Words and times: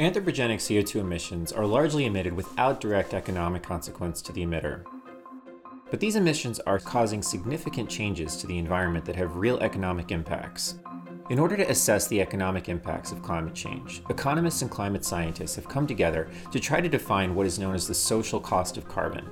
Anthropogenic 0.00 0.58
CO2 0.58 0.96
emissions 0.96 1.52
are 1.52 1.64
largely 1.64 2.04
emitted 2.04 2.32
without 2.32 2.80
direct 2.80 3.14
economic 3.14 3.62
consequence 3.62 4.20
to 4.22 4.32
the 4.32 4.44
emitter. 4.44 4.84
But 5.88 6.00
these 6.00 6.16
emissions 6.16 6.58
are 6.60 6.80
causing 6.80 7.22
significant 7.22 7.88
changes 7.88 8.36
to 8.38 8.48
the 8.48 8.58
environment 8.58 9.04
that 9.04 9.14
have 9.14 9.36
real 9.36 9.58
economic 9.60 10.10
impacts. 10.10 10.78
In 11.30 11.38
order 11.38 11.56
to 11.56 11.70
assess 11.70 12.08
the 12.08 12.20
economic 12.20 12.68
impacts 12.68 13.12
of 13.12 13.22
climate 13.22 13.54
change, 13.54 14.02
economists 14.10 14.62
and 14.62 14.70
climate 14.70 15.04
scientists 15.04 15.54
have 15.54 15.68
come 15.68 15.86
together 15.86 16.28
to 16.50 16.58
try 16.58 16.80
to 16.80 16.88
define 16.88 17.34
what 17.34 17.46
is 17.46 17.60
known 17.60 17.74
as 17.74 17.86
the 17.86 17.94
social 17.94 18.40
cost 18.40 18.76
of 18.76 18.88
carbon. 18.88 19.24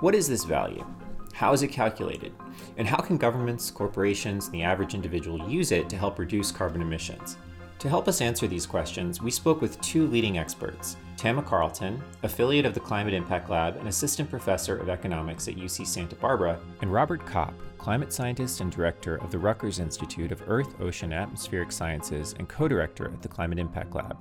What 0.00 0.14
is 0.14 0.28
this 0.28 0.44
value? 0.44 0.84
How 1.32 1.52
is 1.52 1.62
it 1.62 1.68
calculated? 1.68 2.32
And 2.76 2.86
how 2.86 2.98
can 2.98 3.16
governments, 3.16 3.70
corporations, 3.70 4.46
and 4.46 4.54
the 4.54 4.62
average 4.62 4.94
individual 4.94 5.48
use 5.48 5.72
it 5.72 5.88
to 5.90 5.96
help 5.96 6.18
reduce 6.18 6.50
carbon 6.50 6.82
emissions? 6.82 7.36
To 7.78 7.88
help 7.88 8.08
us 8.08 8.20
answer 8.20 8.48
these 8.48 8.66
questions, 8.66 9.22
we 9.22 9.30
spoke 9.30 9.60
with 9.60 9.80
two 9.80 10.08
leading 10.08 10.36
experts 10.36 10.96
Tamma 11.16 11.44
Carleton, 11.44 12.02
affiliate 12.22 12.66
of 12.66 12.74
the 12.74 12.80
Climate 12.80 13.14
Impact 13.14 13.50
Lab 13.50 13.76
and 13.76 13.88
assistant 13.88 14.28
professor 14.30 14.76
of 14.76 14.88
economics 14.88 15.48
at 15.48 15.56
UC 15.56 15.86
Santa 15.86 16.16
Barbara, 16.16 16.58
and 16.80 16.92
Robert 16.92 17.24
Kopp, 17.24 17.54
climate 17.76 18.12
scientist 18.12 18.60
and 18.60 18.70
director 18.70 19.16
of 19.16 19.30
the 19.30 19.38
Rutgers 19.38 19.78
Institute 19.78 20.32
of 20.32 20.42
Earth, 20.48 20.80
Ocean, 20.80 21.12
Atmospheric 21.12 21.70
Sciences 21.70 22.34
and 22.38 22.48
co 22.48 22.66
director 22.66 23.06
at 23.06 23.22
the 23.22 23.28
Climate 23.28 23.58
Impact 23.58 23.94
Lab. 23.94 24.16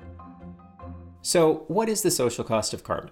So, 1.21 1.65
what 1.67 1.89
is 1.89 2.01
the 2.01 2.11
social 2.11 2.43
cost 2.43 2.73
of 2.73 2.83
carbon? 2.83 3.11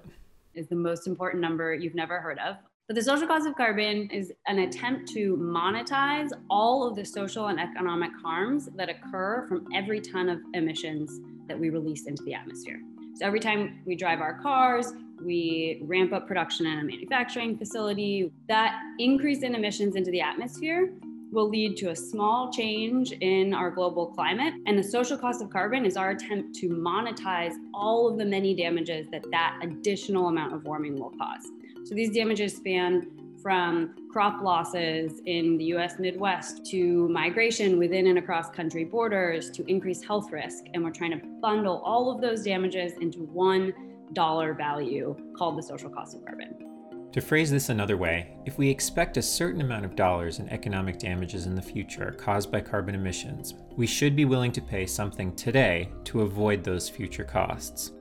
Is 0.54 0.68
the 0.68 0.76
most 0.76 1.08
important 1.08 1.42
number 1.42 1.74
you've 1.74 1.96
never 1.96 2.20
heard 2.20 2.40
of. 2.40 2.56
But 2.88 2.96
the 2.96 3.02
social 3.02 3.26
cost 3.26 3.48
of 3.48 3.56
carbon 3.56 4.10
is 4.12 4.32
an 4.46 4.60
attempt 4.60 5.12
to 5.14 5.36
monetize 5.38 6.30
all 6.52 6.88
of 6.88 6.96
the 6.96 7.04
social 7.04 7.48
and 7.48 7.60
economic 7.60 8.12
harms 8.22 8.70
that 8.76 8.90
occur 8.90 9.48
from 9.50 9.66
every 9.74 10.00
ton 10.00 10.30
of 10.30 10.40
emissions 10.54 11.20
that 11.48 11.60
we 11.60 11.72
release 11.72 12.06
into 12.06 12.22
the 12.24 12.36
atmosphere. 12.36 12.80
So 13.16 13.26
every 13.26 13.40
time 13.40 13.80
we 13.88 13.96
drive 13.96 14.22
our 14.22 14.40
cars, 14.40 14.94
we 15.20 15.82
ramp 15.84 16.14
up 16.14 16.28
production 16.28 16.68
in 16.68 16.78
a 16.78 16.84
manufacturing 16.84 17.58
facility, 17.58 18.32
that 18.50 18.80
increase 19.00 19.42
in 19.42 19.56
emissions 19.56 19.96
into 19.96 20.12
the 20.12 20.22
atmosphere 20.22 20.92
will 21.36 21.50
lead 21.50 21.76
to 21.78 21.92
a 21.92 21.96
small 21.96 22.52
change 22.52 23.12
in 23.12 23.54
our 23.54 23.70
global 23.70 24.08
climate. 24.08 24.54
And 24.66 24.80
the 24.80 24.84
social 24.84 25.18
cost 25.18 25.42
of 25.42 25.50
carbon 25.50 25.86
is 25.86 25.98
our 25.98 26.12
attempt 26.12 26.56
to 26.62 26.70
monetize 26.70 27.54
all 27.74 28.08
of 28.08 28.18
the 28.18 28.26
many 28.26 28.56
damages 28.56 29.08
that 29.12 29.24
that 29.32 29.60
additional 29.62 30.30
amount 30.30 30.54
of 30.54 30.64
warming 30.64 30.98
will 30.98 31.12
cause. 31.12 31.46
So 31.84 31.94
these 31.94 32.12
damages 32.12 32.56
span 32.56 33.12
from 33.44 33.94
crop 34.12 34.42
losses 34.42 35.22
in 35.26 35.58
the 35.58 35.66
US 35.76 36.00
Midwest 36.00 36.66
to 36.72 37.08
migration 37.10 37.78
within 37.78 38.08
and 38.08 38.18
across 38.18 38.50
country 38.50 38.86
borders 38.86 39.52
to 39.52 39.70
increased 39.70 40.06
health 40.06 40.32
risk. 40.32 40.64
And 40.74 40.84
we're 40.84 40.92
trying 40.92 41.20
to 41.20 41.22
bundle 41.42 41.82
all 41.86 42.10
of 42.10 42.22
those 42.22 42.44
damages 42.44 42.94
into 42.94 43.20
one 43.20 43.74
dollar 44.14 44.54
value 44.54 45.16
called 45.38 45.58
the 45.58 45.64
social 45.64 45.90
cost 45.90 46.16
of 46.16 46.26
carbon. 46.26 46.75
To 47.16 47.22
phrase 47.22 47.50
this 47.50 47.70
another 47.70 47.96
way, 47.96 48.36
if 48.44 48.58
we 48.58 48.70
expect 48.70 49.16
a 49.16 49.22
certain 49.22 49.62
amount 49.62 49.86
of 49.86 49.96
dollars 49.96 50.40
in 50.40 50.50
economic 50.50 51.00
damages 51.00 51.46
in 51.46 51.56
the 51.56 51.62
future 51.62 52.12
caused 52.12 52.52
by 52.52 52.60
carbon 52.60 52.94
emissions, 52.94 53.54
we 53.78 53.88
should 53.88 54.18
be 54.18 54.26
willing 54.26 54.52
to 54.52 54.62
pay 54.62 54.86
something 54.86 55.34
today 55.34 55.90
to 56.04 56.24
avoid 56.24 56.62
those 56.62 56.90
future 56.90 57.24
costs. 57.24 57.94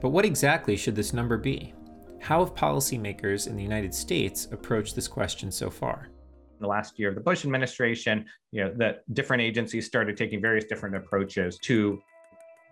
But 0.00 0.08
what 0.08 0.24
exactly 0.24 0.74
should 0.74 0.96
this 0.96 1.12
number 1.12 1.36
be? 1.36 1.74
How 2.18 2.42
have 2.42 2.54
policymakers 2.54 3.46
in 3.46 3.56
the 3.56 3.62
United 3.62 3.94
States 3.94 4.48
approached 4.50 4.94
this 4.94 5.06
question 5.06 5.52
so 5.52 5.68
far? 5.68 6.08
In 6.08 6.62
the 6.62 6.66
last 6.66 6.98
year 6.98 7.10
of 7.10 7.14
the 7.14 7.20
Bush 7.20 7.44
administration, 7.44 8.24
you 8.52 8.64
know, 8.64 8.72
that 8.78 9.02
different 9.12 9.42
agencies 9.42 9.84
started 9.84 10.16
taking 10.16 10.40
various 10.40 10.64
different 10.64 10.96
approaches 10.96 11.58
to 11.58 12.00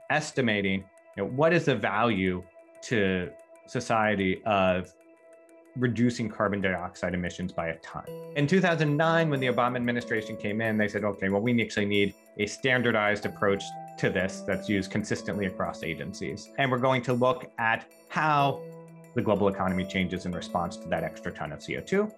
estimating, 0.09 0.83
you 1.15 1.25
know, 1.25 1.31
what 1.33 1.53
is 1.53 1.67
the 1.67 1.77
value 1.77 2.43
to 2.85 3.29
society 3.67 4.41
of 4.47 4.91
reducing 5.77 6.29
carbon 6.29 6.61
dioxide 6.61 7.15
emissions 7.15 7.53
by 7.53 7.69
a 7.69 7.77
ton. 7.79 8.05
In 8.37 8.47
2009, 8.47 9.31
when 9.31 9.41
the 9.41 9.47
Obama 9.49 9.77
administration 9.77 10.37
came 10.37 10.61
in, 10.61 10.77
they 10.77 10.89
said, 10.89 11.05
okay, 11.05 11.29
well, 11.29 11.41
we 11.41 11.61
actually 11.63 11.87
need 11.87 12.15
a 12.39 12.47
standardized 12.47 13.27
approach 13.27 13.63
to 13.99 14.11
this 14.11 14.43
that's 14.47 14.69
used 14.69 14.91
consistently 14.91 15.47
across 15.47 15.83
agencies. 15.83 16.51
And 16.59 16.71
we're 16.71 16.79
going 16.79 17.03
to 17.03 17.13
look 17.13 17.51
at 17.59 17.91
how 18.09 18.61
the 19.15 19.23
global 19.23 19.49
economy 19.49 19.85
changes 19.85 20.27
in 20.27 20.33
response 20.33 20.77
to 20.79 20.89
that 20.89 21.05
extra 21.05 21.33
ton 21.33 21.53
of 21.53 21.61
CO2. 21.61 22.13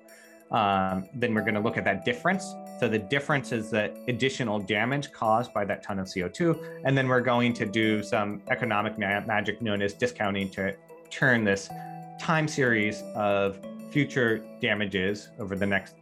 Um, 0.51 1.09
then 1.15 1.35
we're 1.35 1.43
going 1.43 1.55
to 1.55 1.61
look 1.61 1.77
at 1.77 1.85
that 1.85 2.05
difference. 2.05 2.55
So 2.79 2.89
the 2.89 2.99
difference 2.99 3.53
is 3.53 3.71
the 3.71 3.93
additional 4.07 4.59
damage 4.59 5.13
caused 5.13 5.53
by 5.53 5.65
that 5.65 5.83
ton 5.83 5.99
of 5.99 6.07
CO2. 6.07 6.83
And 6.85 6.97
then 6.97 7.09
we're 7.09 7.21
going 7.21 7.53
to 7.55 7.67
do 7.67 8.03
some 8.03 8.41
economic 8.49 8.99
ma- 8.99 9.21
magic 9.21 9.61
known 9.61 9.83
as 9.83 9.93
discounting 9.93 10.51
to 10.51 10.75
turn 11.11 11.45
this 11.45 11.69
time 12.21 12.49
series 12.49 13.03
of 13.15 13.59
future 13.91 14.45
damages 14.61 15.29
over 15.39 15.57
the 15.57 15.67
next 15.67 15.95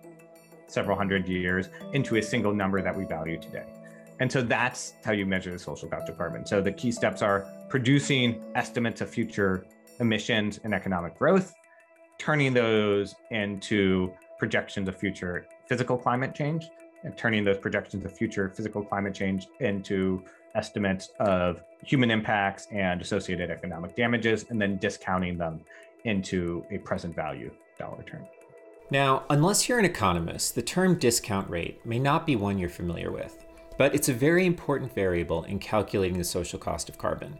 several 0.66 0.96
hundred 0.96 1.28
years 1.28 1.68
into 1.92 2.16
a 2.16 2.22
single 2.22 2.52
number 2.52 2.82
that 2.82 2.96
we 2.96 3.04
value 3.04 3.40
today. 3.40 3.66
And 4.20 4.30
so 4.30 4.42
that's 4.42 4.94
how 5.04 5.12
you 5.12 5.26
measure 5.26 5.50
the 5.50 5.58
social 5.58 5.88
cost 5.88 6.08
of 6.08 6.16
carbon. 6.16 6.46
So 6.46 6.60
the 6.60 6.72
key 6.72 6.92
steps 6.92 7.20
are 7.22 7.46
producing 7.68 8.42
estimates 8.54 9.00
of 9.00 9.10
future 9.10 9.66
emissions 10.00 10.60
and 10.64 10.72
economic 10.72 11.18
growth, 11.18 11.54
turning 12.18 12.54
those 12.54 13.14
into 13.30 14.12
projections 14.38 14.88
of 14.88 14.96
future 14.96 15.46
physical 15.68 15.96
climate 15.96 16.34
change, 16.34 16.70
and 17.02 17.16
turning 17.16 17.44
those 17.44 17.58
projections 17.58 18.04
of 18.04 18.16
future 18.16 18.48
physical 18.48 18.82
climate 18.82 19.14
change 19.14 19.48
into 19.60 20.24
estimates 20.54 21.10
of 21.18 21.62
human 21.84 22.10
impacts 22.10 22.66
and 22.70 23.02
associated 23.02 23.50
economic 23.50 23.94
damages, 23.96 24.46
and 24.48 24.60
then 24.60 24.76
discounting 24.78 25.36
them 25.36 25.60
into 26.04 26.64
a 26.70 26.78
present 26.78 27.14
value 27.14 27.50
dollar 27.78 28.02
term. 28.02 28.24
Now, 28.90 29.24
unless 29.30 29.68
you're 29.68 29.78
an 29.78 29.84
economist, 29.84 30.54
the 30.54 30.62
term 30.62 30.98
discount 30.98 31.48
rate 31.48 31.84
may 31.86 31.98
not 31.98 32.26
be 32.26 32.36
one 32.36 32.58
you're 32.58 32.68
familiar 32.68 33.10
with, 33.10 33.44
but 33.78 33.94
it's 33.94 34.08
a 34.08 34.12
very 34.12 34.46
important 34.46 34.94
variable 34.94 35.44
in 35.44 35.58
calculating 35.58 36.18
the 36.18 36.24
social 36.24 36.58
cost 36.58 36.88
of 36.88 36.98
carbon. 36.98 37.38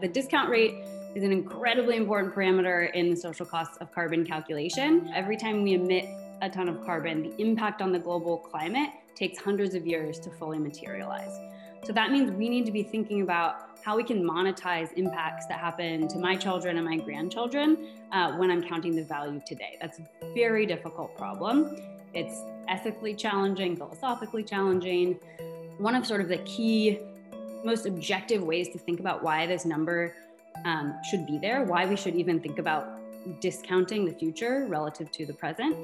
The 0.00 0.08
discount 0.08 0.50
rate 0.50 0.74
is 1.14 1.24
an 1.24 1.32
incredibly 1.32 1.96
important 1.96 2.34
parameter 2.34 2.92
in 2.92 3.10
the 3.10 3.16
social 3.16 3.46
costs 3.46 3.78
of 3.78 3.90
carbon 3.90 4.24
calculation. 4.24 5.10
Every 5.14 5.36
time 5.36 5.62
we 5.62 5.74
emit 5.74 6.04
a 6.42 6.50
ton 6.50 6.68
of 6.68 6.84
carbon, 6.84 7.22
the 7.22 7.42
impact 7.42 7.82
on 7.82 7.90
the 7.90 7.98
global 7.98 8.36
climate 8.36 8.90
takes 9.16 9.38
hundreds 9.38 9.74
of 9.74 9.86
years 9.86 10.20
to 10.20 10.30
fully 10.30 10.58
materialize. 10.58 11.36
So 11.84 11.92
that 11.92 12.12
means 12.12 12.30
we 12.30 12.48
need 12.48 12.66
to 12.66 12.72
be 12.72 12.82
thinking 12.82 13.22
about 13.22 13.67
how 13.88 13.96
we 13.96 14.04
can 14.04 14.22
monetize 14.22 14.92
impacts 14.98 15.46
that 15.46 15.58
happen 15.58 16.06
to 16.06 16.18
my 16.18 16.36
children 16.36 16.76
and 16.76 16.84
my 16.84 16.98
grandchildren 16.98 17.88
uh, 18.12 18.36
when 18.36 18.50
I'm 18.50 18.62
counting 18.62 18.94
the 18.94 19.02
value 19.02 19.40
today. 19.46 19.78
That's 19.80 19.98
a 19.98 20.34
very 20.34 20.66
difficult 20.66 21.16
problem. 21.16 21.74
It's 22.12 22.42
ethically 22.68 23.14
challenging, 23.14 23.78
philosophically 23.78 24.42
challenging. 24.42 25.18
One 25.78 25.94
of 25.94 26.04
sort 26.04 26.20
of 26.20 26.28
the 26.28 26.36
key, 26.38 26.98
most 27.64 27.86
objective 27.86 28.42
ways 28.42 28.68
to 28.74 28.78
think 28.78 29.00
about 29.00 29.22
why 29.22 29.46
this 29.46 29.64
number 29.64 30.14
um, 30.66 30.94
should 31.10 31.26
be 31.26 31.38
there, 31.38 31.64
why 31.64 31.86
we 31.86 31.96
should 31.96 32.14
even 32.14 32.40
think 32.40 32.58
about 32.58 33.00
discounting 33.40 34.04
the 34.04 34.12
future 34.12 34.66
relative 34.68 35.10
to 35.12 35.24
the 35.24 35.32
present, 35.32 35.74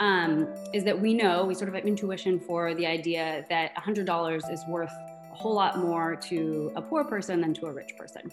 um, 0.00 0.48
is 0.72 0.82
that 0.84 0.98
we 0.98 1.12
know, 1.12 1.44
we 1.44 1.54
sort 1.54 1.68
of 1.68 1.74
have 1.74 1.84
intuition 1.84 2.40
for 2.40 2.72
the 2.74 2.86
idea 2.86 3.44
that 3.50 3.76
$100 3.76 4.50
is 4.50 4.64
worth 4.66 4.94
a 5.34 5.36
whole 5.36 5.54
lot 5.54 5.78
more 5.78 6.14
to 6.14 6.72
a 6.76 6.82
poor 6.82 7.04
person 7.04 7.40
than 7.40 7.52
to 7.54 7.66
a 7.66 7.72
rich 7.72 7.96
person. 7.96 8.30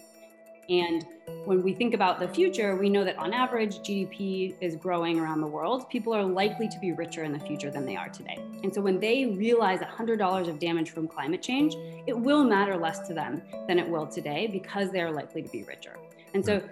And 0.68 1.04
when 1.44 1.62
we 1.62 1.74
think 1.74 1.92
about 1.92 2.20
the 2.20 2.28
future, 2.28 2.76
we 2.76 2.88
know 2.88 3.02
that 3.02 3.18
on 3.18 3.32
average, 3.32 3.80
GDP 3.80 4.54
is 4.60 4.76
growing 4.76 5.18
around 5.18 5.40
the 5.40 5.46
world. 5.46 5.90
People 5.90 6.14
are 6.14 6.22
likely 6.22 6.68
to 6.68 6.78
be 6.78 6.92
richer 6.92 7.24
in 7.24 7.32
the 7.32 7.40
future 7.40 7.70
than 7.70 7.84
they 7.84 7.96
are 7.96 8.08
today. 8.08 8.38
And 8.62 8.72
so 8.72 8.80
when 8.80 9.00
they 9.00 9.26
realize 9.26 9.80
$100 9.80 10.48
of 10.48 10.60
damage 10.60 10.90
from 10.90 11.08
climate 11.08 11.42
change, 11.42 11.74
it 12.06 12.16
will 12.16 12.44
matter 12.44 12.76
less 12.76 13.00
to 13.08 13.14
them 13.14 13.42
than 13.66 13.80
it 13.80 13.88
will 13.88 14.06
today 14.06 14.46
because 14.46 14.92
they 14.92 15.00
are 15.00 15.10
likely 15.10 15.42
to 15.42 15.48
be 15.48 15.64
richer. 15.64 15.98
And 16.32 16.46
so 16.46 16.62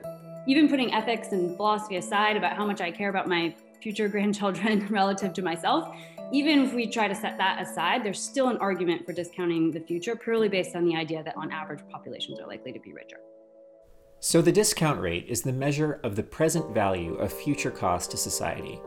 even 0.46 0.68
putting 0.68 0.94
ethics 0.94 1.32
and 1.32 1.56
philosophy 1.56 1.96
aside 1.96 2.36
about 2.36 2.56
how 2.56 2.64
much 2.64 2.80
I 2.80 2.92
care 2.92 3.10
about 3.10 3.28
my 3.28 3.54
future 3.82 4.08
grandchildren 4.08 4.86
relative 4.90 5.32
to 5.34 5.42
myself, 5.42 5.94
even 6.32 6.60
if 6.60 6.74
we 6.74 6.86
try 6.86 7.08
to 7.08 7.14
set 7.14 7.36
that 7.38 7.60
aside, 7.60 8.04
there's 8.04 8.22
still 8.22 8.48
an 8.48 8.56
argument 8.58 9.04
for 9.04 9.12
discounting 9.12 9.70
the 9.70 9.80
future 9.80 10.14
purely 10.14 10.48
based 10.48 10.76
on 10.76 10.84
the 10.84 10.94
idea 10.94 11.22
that 11.24 11.36
on 11.36 11.50
average 11.50 11.80
populations 11.90 12.38
are 12.38 12.46
likely 12.46 12.72
to 12.72 12.78
be 12.80 12.92
richer. 12.92 13.18
So, 14.20 14.42
the 14.42 14.52
discount 14.52 15.00
rate 15.00 15.26
is 15.28 15.42
the 15.42 15.52
measure 15.52 15.98
of 16.04 16.14
the 16.14 16.22
present 16.22 16.74
value 16.74 17.14
of 17.14 17.32
future 17.32 17.70
cost 17.70 18.10
to 18.10 18.16
society. 18.16 18.78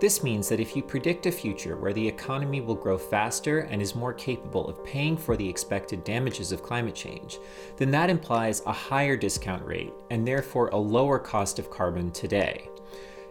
This 0.00 0.22
means 0.22 0.48
that 0.48 0.60
if 0.60 0.74
you 0.74 0.82
predict 0.82 1.26
a 1.26 1.32
future 1.32 1.76
where 1.76 1.92
the 1.92 2.08
economy 2.08 2.62
will 2.62 2.74
grow 2.74 2.96
faster 2.96 3.60
and 3.60 3.82
is 3.82 3.94
more 3.94 4.14
capable 4.14 4.66
of 4.66 4.82
paying 4.82 5.14
for 5.14 5.36
the 5.36 5.46
expected 5.46 6.02
damages 6.04 6.52
of 6.52 6.62
climate 6.62 6.94
change, 6.94 7.38
then 7.76 7.90
that 7.90 8.08
implies 8.08 8.62
a 8.64 8.72
higher 8.72 9.14
discount 9.14 9.62
rate 9.62 9.92
and 10.10 10.26
therefore 10.26 10.68
a 10.68 10.76
lower 10.76 11.18
cost 11.18 11.58
of 11.58 11.70
carbon 11.70 12.10
today. 12.12 12.66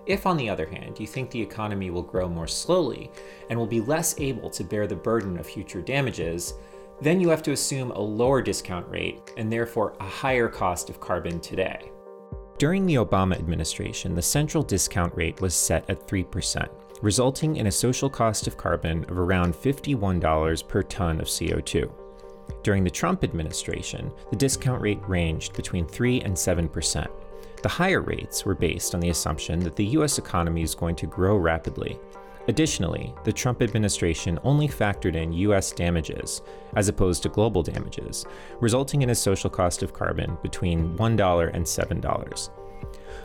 If, 0.06 0.26
on 0.26 0.38
the 0.38 0.50
other 0.50 0.66
hand, 0.66 1.00
you 1.00 1.08
think 1.08 1.30
the 1.30 1.42
economy 1.42 1.90
will 1.90 2.04
grow 2.04 2.28
more 2.28 2.48
slowly 2.48 3.12
and 3.50 3.58
will 3.58 3.68
be 3.68 3.82
less 3.82 4.20
able 4.20 4.50
to 4.52 4.64
bear 4.64 4.88
the 4.88 4.96
burden 4.96 5.38
of 5.38 5.48
future 5.48 5.82
damages, 5.82 6.54
then 7.02 7.20
you 7.20 7.30
have 7.30 7.44
to 7.44 7.52
assume 7.52 7.92
a 7.92 8.00
lower 8.00 8.42
discount 8.42 8.88
rate 8.90 9.34
and 9.38 9.52
therefore 9.52 9.96
a 10.00 10.08
higher 10.08 10.48
cost 10.48 10.90
of 10.90 11.00
carbon 11.00 11.40
today. 11.40 11.92
During 12.58 12.86
the 12.86 12.96
Obama 12.96 13.40
administration, 13.40 14.16
the 14.16 14.22
central 14.22 14.64
discount 14.64 15.16
rate 15.16 15.40
was 15.40 15.56
set 15.56 15.90
at 15.90 16.06
3%, 16.08 16.68
resulting 17.02 17.56
in 17.56 17.68
a 17.68 17.72
social 17.72 18.10
cost 18.10 18.48
of 18.48 18.58
carbon 18.58 19.06
of 19.06 19.18
around 19.18 19.54
$51 19.54 20.68
per 20.68 20.84
ton 20.84 21.22
of 21.22 21.28
CO2. 21.28 21.90
During 22.62 22.84
the 22.84 22.90
Trump 22.90 23.24
administration, 23.24 24.12
the 24.30 24.36
discount 24.36 24.82
rate 24.82 25.00
ranged 25.08 25.54
between 25.54 25.88
3 25.88 26.22
and 26.22 26.36
7%. 26.36 27.08
The 27.62 27.70
higher 27.70 28.02
rates 28.02 28.46
were 28.46 28.56
based 28.56 28.96
on 28.96 29.02
the 29.02 29.10
assumption 29.10 29.60
that 29.62 29.76
the 29.76 29.86
US 29.98 30.18
economy 30.18 30.62
is 30.64 30.76
going 30.76 30.96
to 30.98 31.08
grow 31.08 31.38
rapidly, 31.38 32.00
Additionally, 32.50 33.14
the 33.26 33.32
Trump 33.32 33.62
administration 33.62 34.40
only 34.44 34.68
factored 34.68 35.16
in 35.16 35.32
US 35.34 35.72
damages, 35.72 36.42
as 36.76 36.90
opposed 36.90 37.22
to 37.22 37.30
global 37.30 37.62
damages, 37.62 38.26
resulting 38.60 39.04
in 39.04 39.12
a 39.12 39.16
social 39.16 39.52
cost 39.52 39.84
of 39.84 39.94
carbon 39.94 40.36
between 40.42 40.98
$1 40.98 41.52
and 41.54 41.64
$7. 41.64 42.50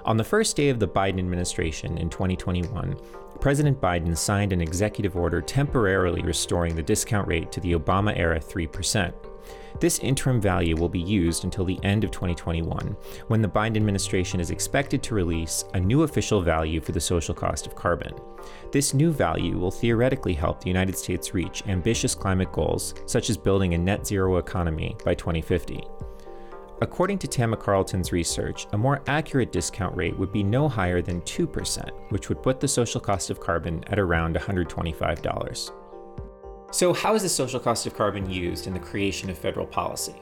On 0.05 0.19
the 0.19 0.25
first 0.25 0.57
day 0.57 0.69
of 0.69 0.79
the 0.79 0.87
Biden 0.87 1.19
administration 1.19 1.97
in 1.97 2.11
2021, 2.11 2.97
President 3.41 3.81
Biden 3.81 4.15
signed 4.15 4.53
an 4.53 4.61
executive 4.61 5.17
order 5.17 5.41
temporarily 5.41 6.21
restoring 6.21 6.75
the 6.75 6.83
discount 6.83 7.27
rate 7.27 7.51
to 7.51 7.61
the 7.61 7.73
Obama 7.73 8.13
era 8.19 8.39
3%. 8.39 9.11
This 9.81 9.99
interim 9.99 10.41
value 10.41 10.77
will 10.77 10.89
be 10.89 11.01
used 11.01 11.45
until 11.45 11.65
the 11.65 11.79
end 11.83 12.05
of 12.05 12.11
2021, 12.11 12.97
when 13.29 13.43
the 13.43 13.49
Biden 13.49 13.77
administration 13.77 14.41
is 14.41 14.51
expected 14.51 15.03
to 15.03 15.15
release 15.15 15.65
a 15.75 15.81
new 15.81 16.03
official 16.03 16.41
value 16.41 16.81
for 16.81 16.93
the 16.93 17.01
social 17.01 17.35
cost 17.35 17.67
of 17.67 17.75
carbon. 17.75 18.15
This 18.73 18.95
new 18.95 19.11
value 19.11 19.59
will 19.59 19.71
theoretically 19.71 20.35
help 20.35 20.61
the 20.61 20.71
United 20.71 20.97
States 20.97 21.35
reach 21.35 21.67
ambitious 21.67 22.15
climate 22.15 22.53
goals, 22.53 22.95
such 23.07 23.31
as 23.31 23.37
building 23.37 23.75
a 23.75 23.79
net 23.79 24.07
zero 24.07 24.37
economy 24.37 24.97
by 25.05 25.15
2050. 25.15 25.83
According 26.83 27.19
to 27.19 27.29
Tamma 27.29 27.59
Carleton's 27.59 28.13
research, 28.13 28.67
a 28.73 28.79
more 28.79 29.03
accurate 29.07 29.53
discount 29.53 29.97
rate 29.97 30.19
would 30.19 30.33
be 30.33 30.43
no 30.43 30.69
higher 30.69 31.01
than 31.01 31.21
2%, 31.23 31.91
which 32.11 32.29
would 32.29 32.43
put 32.43 32.61
the 32.61 32.69
social 32.69 33.01
cost 33.01 33.31
of 33.31 33.41
carbon 33.41 33.83
at 33.89 33.99
around 33.99 34.37
$125. 34.37 35.84
So, 36.71 36.93
how 36.93 37.15
is 37.15 37.23
the 37.23 37.29
social 37.29 37.61
cost 37.61 37.87
of 37.87 37.95
carbon 37.95 38.29
used 38.29 38.67
in 38.67 38.73
the 38.73 38.81
creation 38.81 39.31
of 39.31 39.39
federal 39.39 39.67
policy? 39.67 40.15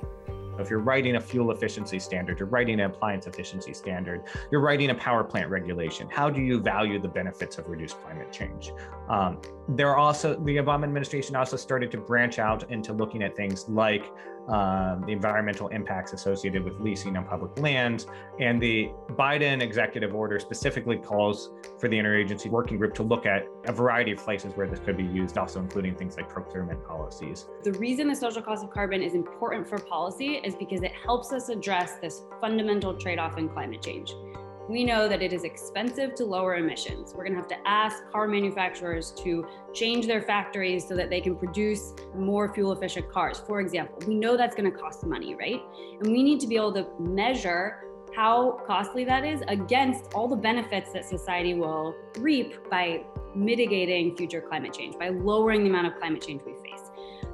If 0.59 0.69
you're 0.69 0.81
writing 0.81 1.17
a 1.17 1.21
fuel 1.21 1.51
efficiency 1.51 1.99
standard, 1.99 2.39
you're 2.39 2.49
writing 2.49 2.79
an 2.81 2.91
appliance 2.91 3.27
efficiency 3.27 3.73
standard, 3.73 4.23
you're 4.51 4.61
writing 4.61 4.91
a 4.91 4.95
power 4.95 5.25
plant 5.25 5.49
regulation, 5.49 6.09
how 6.11 6.29
do 6.29 6.43
you 6.43 6.61
value 6.61 7.01
the 7.01 7.09
benefits 7.09 7.57
of 7.59 7.69
reduced 7.69 7.99
climate 8.03 8.31
change? 8.31 8.71
Um, 9.09 9.41
there 9.69 9.89
are 9.89 9.97
also, 9.97 10.35
the 10.35 10.59
Obama 10.59 10.85
administration 10.85 11.37
also 11.37 11.57
started 11.57 11.91
to 11.93 11.99
branch 11.99 12.39
out 12.39 12.71
into 12.71 12.93
looking 12.93 13.23
at 13.23 13.35
things 13.35 13.69
like 13.69 14.05
um, 14.49 15.05
the 15.07 15.13
environmental 15.13 15.69
impacts 15.69 16.13
associated 16.13 16.65
with 16.65 16.81
leasing 16.81 17.17
on 17.17 17.25
public 17.25 17.59
lands. 17.59 18.07
And 18.41 18.61
the 18.61 18.91
Biden 19.11 19.63
executive 19.63 20.15
order 20.15 20.39
specifically 20.39 20.97
calls 20.97 21.51
for 21.79 21.89
the 21.89 21.97
interagency 21.97 22.51
working 22.51 22.79
group 22.79 22.95
to 22.95 23.03
look 23.03 23.27
at 23.27 23.47
a 23.67 23.73
variety 23.73 24.13
of 24.13 24.19
places 24.19 24.53
where 24.55 24.67
this 24.67 24.81
could 24.81 24.97
be 24.97 25.05
used, 25.05 25.39
also 25.39 25.61
including 25.61 25.95
things 25.95 26.17
like 26.17 26.29
procurement 26.29 26.85
policies. 26.87 27.47
The 27.63 27.73
reason 27.73 28.09
the 28.09 28.17
social 28.17 28.43
cost 28.43 28.65
of 28.65 28.71
carbon 28.71 29.03
is 29.03 29.15
important 29.15 29.69
for 29.69 29.79
policy 29.79 30.41
is 30.45 30.55
because 30.55 30.83
it 30.83 30.93
helps 30.93 31.33
us 31.33 31.49
address 31.49 31.97
this 32.01 32.23
fundamental 32.41 32.95
trade 32.95 33.19
off 33.19 33.39
in 33.39 33.49
climate 33.49 33.83
change 33.83 34.15
we 34.73 34.85
know 34.85 35.07
that 35.07 35.21
it 35.21 35.35
is 35.35 35.45
expensive 35.45 36.15
to 36.15 36.25
lower 36.25 36.57
emissions. 36.57 37.13
We're 37.15 37.25
going 37.25 37.35
to 37.35 37.41
have 37.41 37.49
to 37.49 37.69
ask 37.69 38.11
car 38.11 38.27
manufacturers 38.27 39.11
to 39.23 39.47
change 39.75 40.07
their 40.07 40.23
factories 40.23 40.89
so 40.89 40.97
that 40.97 41.11
they 41.11 41.21
can 41.21 41.37
produce 41.37 41.93
more 42.17 42.53
fuel 42.55 42.73
efficient 42.73 43.11
cars. 43.11 43.39
For 43.39 43.61
example, 43.61 43.99
we 44.09 44.15
know 44.15 44.35
that's 44.35 44.57
going 44.57 44.73
to 44.73 44.77
cost 44.77 45.05
money, 45.05 45.35
right? 45.35 45.61
And 46.01 46.11
we 46.11 46.23
need 46.23 46.41
to 46.41 46.47
be 46.47 46.57
able 46.57 46.73
to 46.73 46.87
measure 46.99 47.85
how 48.17 48.63
costly 48.67 49.05
that 49.05 49.27
is 49.27 49.43
against 49.49 50.15
all 50.15 50.27
the 50.27 50.37
benefits 50.37 50.93
that 50.95 51.05
society 51.05 51.53
will 51.53 51.95
reap 52.19 52.69
by 52.71 53.05
mitigating 53.35 54.17
future 54.17 54.41
climate 54.41 54.73
change, 54.73 54.99
by 54.99 55.11
lowering 55.11 55.65
the 55.65 55.69
amount 55.69 55.87
of 55.87 55.99
climate 55.99 56.23
change 56.23 56.43
we. 56.47 56.53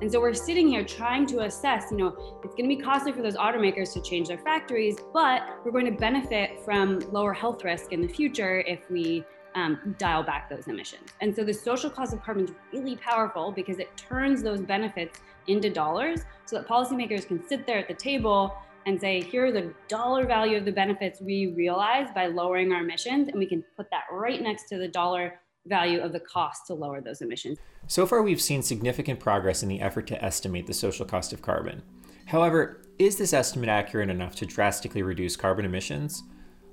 And 0.01 0.13
so 0.13 0.21
we're 0.21 0.33
sitting 0.33 0.69
here 0.69 0.85
trying 0.85 1.27
to 1.27 1.41
assess, 1.41 1.91
you 1.91 1.97
know, 1.97 2.41
it's 2.45 2.55
going 2.55 2.71
to 2.71 2.77
be 2.77 2.81
costly 2.81 3.11
for 3.11 3.21
those 3.21 3.35
automakers 3.35 3.93
to 3.95 4.01
change 4.01 4.29
their 4.29 4.39
factories, 4.39 4.97
but 5.13 5.43
we're 5.65 5.73
going 5.73 5.87
to 5.87 5.99
benefit 5.99 6.61
from 6.65 7.01
lower 7.11 7.33
health 7.33 7.65
risk 7.65 7.93
in 7.93 8.01
the 8.01 8.07
future 8.07 8.61
if 8.61 8.89
we 8.91 9.25
um, 9.57 9.97
dial 9.99 10.23
back 10.23 10.49
those 10.49 10.69
emissions. 10.69 11.11
And 11.21 11.35
so 11.35 11.43
the 11.43 11.53
social 11.53 11.91
cost 11.91 12.13
of 12.13 12.23
carbon 12.23 12.45
is 12.45 12.53
really 12.73 12.95
powerful 12.95 13.51
because 13.51 13.81
it 13.81 13.97
turns 13.97 14.41
those 14.41 14.61
benefits 14.61 15.19
into 15.49 15.69
dollars 15.69 16.21
so 16.45 16.57
that 16.59 16.69
policymakers 16.69 17.27
can 17.27 17.47
sit 17.49 17.67
there 17.67 17.79
at 17.79 17.89
the 17.89 17.95
table 17.95 18.55
and 18.87 19.01
say, 19.01 19.21
here 19.21 19.47
are 19.47 19.53
the 19.53 19.75
dollar 19.89 20.27
value 20.27 20.57
of 20.57 20.65
the 20.65 20.73
benefits 20.73 21.21
we 21.21 21.55
realize 21.57 22.07
by 22.15 22.27
lowering 22.27 22.73
our 22.73 22.83
emissions. 22.83 23.29
And 23.29 23.37
we 23.37 23.47
can 23.47 23.65
put 23.77 23.91
that 23.91 24.05
right 24.13 24.41
next 24.41 24.69
to 24.69 24.79
the 24.79 24.89
dollar 24.89 25.41
value 25.67 26.01
of 26.01 26.13
the 26.13 26.21
cost 26.21 26.67
to 26.69 26.75
lower 26.75 27.01
those 27.01 27.21
emissions. 27.21 27.59
So 27.91 28.05
far, 28.05 28.23
we've 28.23 28.41
seen 28.41 28.63
significant 28.63 29.19
progress 29.19 29.63
in 29.63 29.69
the 29.71 29.81
effort 29.81 30.07
to 30.09 30.23
estimate 30.23 30.67
the 30.67 30.75
social 30.75 31.07
cost 31.07 31.33
of 31.33 31.41
carbon. 31.41 31.83
However, 32.27 32.83
is 32.99 33.17
this 33.17 33.33
estimate 33.33 33.71
accurate 33.71 34.11
enough 34.11 34.37
to 34.37 34.47
drastically 34.47 35.03
reduce 35.03 35.37
carbon 35.37 35.65
emissions? 35.65 36.23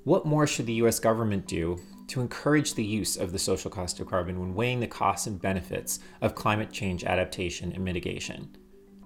What 0.04 0.26
more 0.26 0.46
should 0.46 0.66
the 0.66 0.74
US 0.74 1.00
government 1.00 1.48
do 1.48 1.80
to 2.08 2.20
encourage 2.20 2.74
the 2.74 2.84
use 2.84 3.16
of 3.16 3.32
the 3.32 3.40
social 3.40 3.72
cost 3.72 4.02
of 4.02 4.08
carbon 4.08 4.42
when 4.42 4.54
weighing 4.54 4.82
the 4.82 4.88
costs 4.88 5.26
and 5.26 5.42
benefits 5.42 6.02
of 6.20 6.36
climate 6.36 6.74
change 6.74 7.06
adaptation 7.06 7.72
and 7.72 7.86
mitigation? 7.86 8.58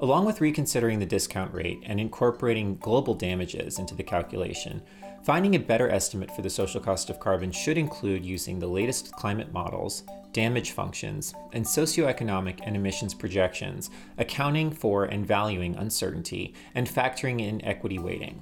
Along 0.02 0.24
with 0.24 0.40
reconsidering 0.40 1.00
the 1.00 1.06
discount 1.06 1.54
rate 1.54 1.84
and 1.86 2.00
incorporating 2.00 2.78
global 2.78 3.14
damages 3.14 3.80
into 3.80 3.96
the 3.96 4.04
calculation, 4.04 4.82
finding 5.24 5.56
a 5.56 5.60
better 5.60 5.90
estimate 5.90 6.32
for 6.32 6.42
the 6.42 6.50
social 6.50 6.80
cost 6.80 7.10
of 7.10 7.20
carbon 7.20 7.52
should 7.52 7.78
include 7.78 8.26
using 8.26 8.60
the 8.60 8.68
latest 8.68 9.12
climate 9.12 9.52
models, 9.52 10.04
damage 10.32 10.72
functions, 10.72 11.34
and 11.52 11.66
socioeconomic 11.66 12.62
and 12.64 12.78
emissions 12.78 13.14
projections, 13.14 13.90
accounting 14.18 14.72
for 14.72 15.04
and 15.04 15.28
valuing 15.28 15.76
uncertainty, 15.76 16.54
and 16.76 16.88
factoring 16.88 17.42
in 17.42 17.64
equity 17.66 18.00
weighting. 18.00 18.42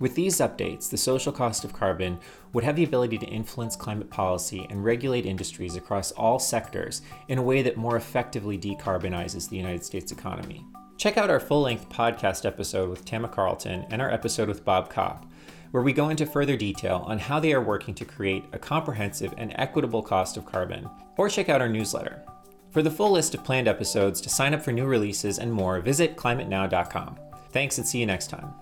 With 0.00 0.14
these 0.14 0.36
updates, 0.36 0.90
the 0.90 0.98
social 0.98 1.32
cost 1.32 1.64
of 1.64 1.72
carbon 1.72 2.18
would 2.52 2.64
have 2.64 2.76
the 2.76 2.84
ability 2.84 3.16
to 3.18 3.26
influence 3.26 3.76
climate 3.76 4.10
policy 4.10 4.66
and 4.68 4.84
regulate 4.84 5.24
industries 5.24 5.74
across 5.74 6.12
all 6.12 6.38
sectors 6.38 7.00
in 7.28 7.38
a 7.38 7.42
way 7.42 7.62
that 7.62 7.78
more 7.78 7.96
effectively 7.96 8.58
decarbonizes 8.58 9.48
the 9.48 9.56
United 9.56 9.84
States 9.84 10.12
economy. 10.12 10.66
Check 10.98 11.16
out 11.16 11.30
our 11.30 11.38
full 11.38 11.62
length 11.62 11.88
podcast 11.88 12.44
episode 12.44 12.90
with 12.90 13.04
Tamma 13.04 13.30
Carleton 13.30 13.86
and 13.88 14.02
our 14.02 14.10
episode 14.10 14.48
with 14.48 14.64
Bob 14.64 14.90
Kopp, 14.90 15.30
where 15.70 15.84
we 15.84 15.92
go 15.92 16.08
into 16.08 16.26
further 16.26 16.56
detail 16.56 17.04
on 17.06 17.20
how 17.20 17.38
they 17.38 17.52
are 17.52 17.62
working 17.62 17.94
to 17.94 18.04
create 18.04 18.44
a 18.52 18.58
comprehensive 18.58 19.32
and 19.38 19.52
equitable 19.54 20.02
cost 20.02 20.36
of 20.36 20.44
carbon. 20.44 20.90
Or 21.16 21.28
check 21.28 21.48
out 21.48 21.62
our 21.62 21.68
newsletter. 21.68 22.24
For 22.72 22.82
the 22.82 22.90
full 22.90 23.12
list 23.12 23.32
of 23.36 23.44
planned 23.44 23.68
episodes, 23.68 24.20
to 24.22 24.28
sign 24.28 24.54
up 24.54 24.60
for 24.60 24.72
new 24.72 24.86
releases 24.86 25.38
and 25.38 25.52
more, 25.52 25.78
visit 25.80 26.16
climatenow.com. 26.16 27.16
Thanks 27.52 27.78
and 27.78 27.86
see 27.86 28.00
you 28.00 28.06
next 28.06 28.28
time. 28.28 28.52